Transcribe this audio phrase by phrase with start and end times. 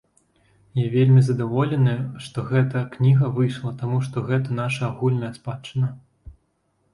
[0.77, 1.93] Я вельмі задаволены,
[2.27, 5.93] што гэта кніга выйшла, таму што гэта наша агульная спадчына.